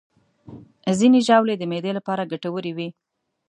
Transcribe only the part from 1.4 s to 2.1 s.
د معدې